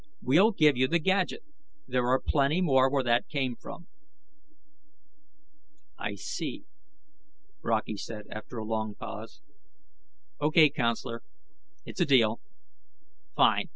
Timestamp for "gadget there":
0.97-2.07